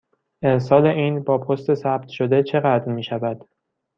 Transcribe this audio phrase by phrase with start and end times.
[0.43, 3.49] ارسال این با پست ثبت شده چقدر می شود؟